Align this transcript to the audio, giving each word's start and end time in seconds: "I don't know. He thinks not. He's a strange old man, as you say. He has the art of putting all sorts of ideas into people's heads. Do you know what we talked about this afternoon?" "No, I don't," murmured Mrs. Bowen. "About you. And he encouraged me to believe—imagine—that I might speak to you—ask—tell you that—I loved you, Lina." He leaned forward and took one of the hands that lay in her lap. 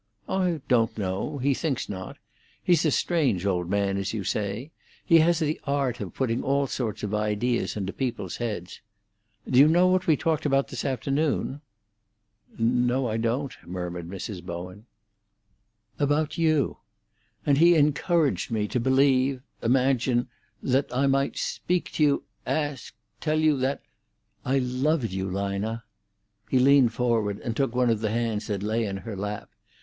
"I 0.27 0.61
don't 0.67 0.97
know. 0.97 1.37
He 1.37 1.53
thinks 1.53 1.87
not. 1.87 2.17
He's 2.63 2.83
a 2.87 2.91
strange 2.91 3.45
old 3.45 3.69
man, 3.69 3.97
as 3.97 4.13
you 4.15 4.23
say. 4.23 4.71
He 5.05 5.19
has 5.19 5.37
the 5.37 5.61
art 5.65 5.99
of 5.99 6.15
putting 6.15 6.41
all 6.41 6.65
sorts 6.65 7.03
of 7.03 7.13
ideas 7.13 7.77
into 7.77 7.93
people's 7.93 8.37
heads. 8.37 8.81
Do 9.47 9.59
you 9.59 9.67
know 9.67 9.85
what 9.85 10.07
we 10.07 10.17
talked 10.17 10.43
about 10.43 10.69
this 10.69 10.85
afternoon?" 10.85 11.61
"No, 12.57 13.05
I 13.07 13.17
don't," 13.17 13.53
murmured 13.63 14.09
Mrs. 14.09 14.41
Bowen. 14.43 14.87
"About 15.99 16.35
you. 16.35 16.77
And 17.45 17.59
he 17.59 17.75
encouraged 17.75 18.49
me 18.49 18.67
to 18.69 18.79
believe—imagine—that 18.79 20.91
I 20.91 21.05
might 21.05 21.37
speak 21.37 21.91
to 21.91 22.01
you—ask—tell 22.03 23.39
you 23.39 23.55
that—I 23.57 24.57
loved 24.57 25.11
you, 25.11 25.29
Lina." 25.29 25.83
He 26.49 26.57
leaned 26.57 26.91
forward 26.91 27.37
and 27.41 27.55
took 27.55 27.75
one 27.75 27.91
of 27.91 27.99
the 27.99 28.09
hands 28.09 28.47
that 28.47 28.63
lay 28.63 28.85
in 28.87 28.97
her 28.97 29.15
lap. 29.15 29.51